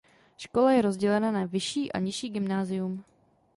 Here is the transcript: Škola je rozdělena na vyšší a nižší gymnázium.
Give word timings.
Škola 0.37 0.71
je 0.71 0.81
rozdělena 0.81 1.31
na 1.31 1.45
vyšší 1.45 1.91
a 1.91 1.99
nižší 1.99 2.29
gymnázium. 2.29 3.03